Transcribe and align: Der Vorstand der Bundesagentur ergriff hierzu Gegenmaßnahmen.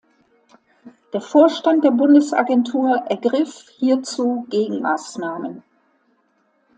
Der 1.13 1.21
Vorstand 1.21 1.83
der 1.83 1.91
Bundesagentur 1.91 3.03
ergriff 3.07 3.69
hierzu 3.69 4.47
Gegenmaßnahmen. 4.49 5.61